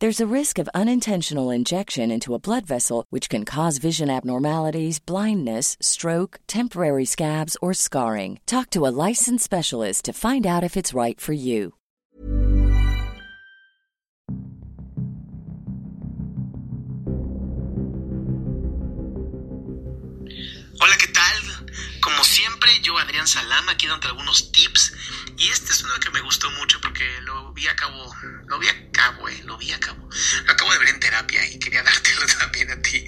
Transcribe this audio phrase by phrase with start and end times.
[0.00, 5.00] There's a risk of unintentional injection into a blood vessel, which can cause vision abnormalities,
[5.00, 8.38] blindness, stroke, temporary scabs, or scarring.
[8.46, 11.74] Talk to a licensed specialist to find out if it's right for you.
[20.80, 21.66] Hola, ¿qué tal?
[22.00, 24.92] Como siempre, yo, Adrián Salama, aquí dando algunos tips.
[25.38, 26.67] Y este es uno que me gustó mucho
[27.68, 28.14] a cabo,
[28.46, 28.88] lo vi a
[29.28, 30.08] eh, lo vi a cabo.
[30.44, 33.04] Lo acabo de ver en terapia y quería dártelo también a ti.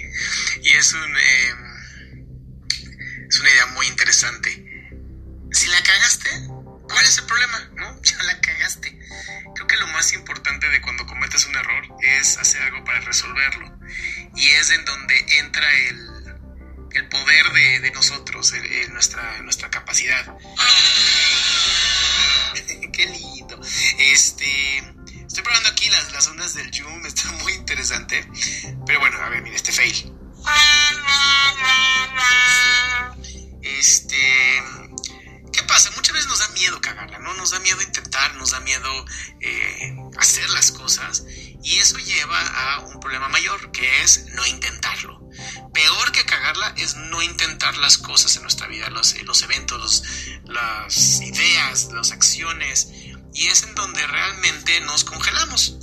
[0.62, 1.54] Y es un, eh,
[3.28, 4.66] es una idea muy interesante.
[5.52, 7.58] Si la cagaste, ¿cuál es el problema?
[7.76, 8.00] ¿No?
[8.04, 8.98] Ya la cagaste.
[9.54, 13.78] Creo que lo más importante de cuando cometes un error es hacer algo para resolverlo.
[14.36, 15.98] Y es en donde entra el,
[16.92, 20.24] el poder de, nosotros, el- nuestra, nuestra capacidad.
[22.92, 23.29] Qué lindo.
[23.98, 24.78] Este.
[25.26, 28.28] Estoy probando aquí las, las ondas del Zoom, está muy interesante.
[28.86, 30.12] Pero bueno, a ver, mira, este fail.
[33.62, 34.62] Este.
[35.52, 35.90] ¿Qué pasa?
[35.96, 37.34] Muchas veces nos da miedo cagarla, ¿no?
[37.34, 39.04] Nos da miedo intentar, nos da miedo
[39.40, 41.24] eh, hacer las cosas.
[41.62, 45.20] Y eso lleva a un problema mayor, que es no intentarlo.
[45.72, 50.02] Peor que cagarla es no intentar las cosas en nuestra vida, los, los eventos,
[50.44, 52.88] las ideas, las acciones.
[53.34, 55.76] Y es en donde realmente nos congelamos.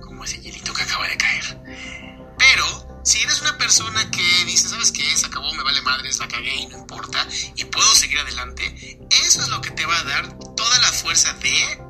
[0.00, 1.60] Como ese hielito que acaba de caer.
[2.38, 5.04] Pero si eres una persona que dice, ¿sabes qué?
[5.16, 9.42] Se acabó, me vale madres, la cagué y no importa, y puedo seguir adelante, eso
[9.42, 11.82] es lo que te va a dar toda la fuerza de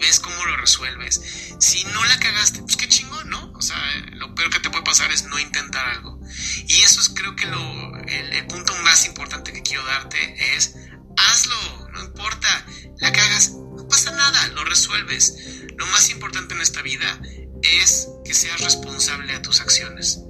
[0.00, 1.20] ves cómo lo resuelves.
[1.58, 3.52] Si no la cagaste, pues qué chingón, ¿no?
[3.52, 3.78] O sea,
[4.12, 6.20] lo peor que te puede pasar es no intentar algo.
[6.66, 10.74] Y eso es creo que lo, el, el punto más importante que quiero darte es
[11.16, 12.66] hazlo, no importa,
[12.98, 15.34] la cagas, no pasa nada, lo resuelves.
[15.76, 17.20] Lo más importante en esta vida
[17.62, 20.20] es que seas responsable a tus acciones.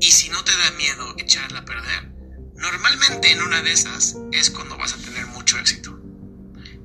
[0.00, 2.10] Y si no te da miedo echarla a perder,
[2.54, 5.39] normalmente en una de esas es cuando vas a tener mucho.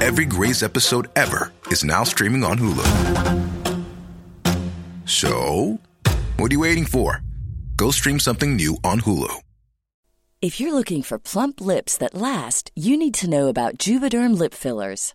[0.00, 2.86] Every Grey's episode ever is now streaming on Hulu.
[5.04, 5.78] So,
[6.38, 7.22] what are you waiting for?
[7.76, 9.42] Go stream something new on Hulu.
[10.40, 14.54] If you're looking for plump lips that last, you need to know about Juvederm lip
[14.54, 15.14] fillers.